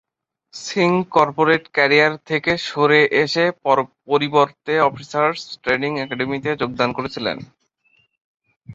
[0.53, 3.45] Singh corporate career থেকে সরে এসে
[4.07, 7.37] পরিবর্তে অফিসার্স ট্রেনিং একাডেমিতে যোগদান করেছিলেন।